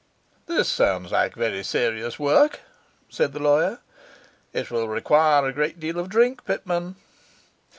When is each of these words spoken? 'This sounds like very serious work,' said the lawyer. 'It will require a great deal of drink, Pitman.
'This 0.47 0.67
sounds 0.67 1.11
like 1.11 1.35
very 1.35 1.61
serious 1.63 2.17
work,' 2.17 2.61
said 3.07 3.33
the 3.33 3.39
lawyer. 3.39 3.77
'It 4.51 4.71
will 4.71 4.87
require 4.87 5.45
a 5.45 5.53
great 5.53 5.79
deal 5.79 5.99
of 5.99 6.09
drink, 6.09 6.43
Pitman. 6.43 6.95